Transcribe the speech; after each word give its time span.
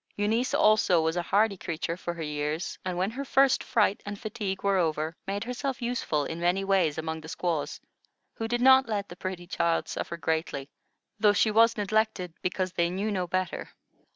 Eunice 0.15 0.55
also 0.55 0.99
was 0.99 1.15
a 1.15 1.21
hardy 1.21 1.55
creature 1.57 1.95
for 1.95 2.15
her 2.15 2.23
years, 2.23 2.79
and 2.83 2.97
when 2.97 3.11
her 3.11 3.23
first 3.23 3.63
fright 3.63 4.01
and 4.03 4.17
fatigue 4.19 4.63
were 4.63 4.77
over, 4.79 5.15
made 5.27 5.43
herself 5.43 5.79
useful 5.79 6.25
in 6.25 6.39
many 6.39 6.63
ways 6.63 6.97
among 6.97 7.21
the 7.21 7.27
squaws, 7.29 7.79
who 8.33 8.47
did 8.47 8.61
not 8.61 8.89
let 8.89 9.09
the 9.09 9.15
pretty 9.15 9.45
child 9.45 9.87
suffer 9.87 10.17
greatly; 10.17 10.71
though 11.19 11.33
she 11.33 11.51
was 11.51 11.77
neglected, 11.77 12.33
because 12.41 12.73
they 12.73 12.89
knew 12.89 13.11
no 13.11 13.27
better. 13.27 13.69